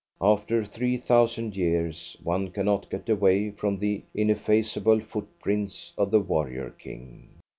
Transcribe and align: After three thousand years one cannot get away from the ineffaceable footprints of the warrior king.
After 0.23 0.65
three 0.65 0.97
thousand 0.97 1.55
years 1.55 2.17
one 2.23 2.49
cannot 2.49 2.89
get 2.89 3.07
away 3.07 3.51
from 3.51 3.77
the 3.77 4.01
ineffaceable 4.15 4.99
footprints 4.99 5.93
of 5.95 6.09
the 6.09 6.19
warrior 6.19 6.71
king. 6.71 7.29